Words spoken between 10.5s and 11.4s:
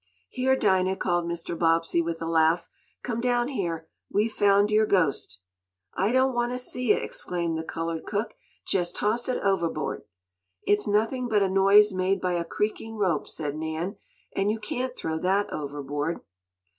"It's nothing